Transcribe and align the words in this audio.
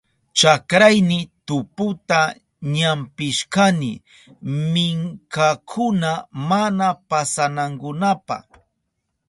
Chakrayni 0.37 1.19
tuputa 1.47 2.19
ñampishkani 2.75 3.91
minkakuna 4.75 6.11
mana 6.49 6.87
pasanankunapa. 7.09 8.37